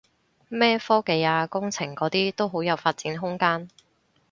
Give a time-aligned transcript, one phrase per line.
[0.49, 3.69] 咩科技啊工程嗰啲都好有發展空間